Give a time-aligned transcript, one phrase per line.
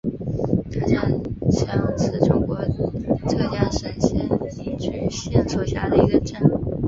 [0.71, 1.21] 大战
[1.51, 2.57] 乡是中国
[3.29, 6.39] 浙江省仙居县所辖的一个镇。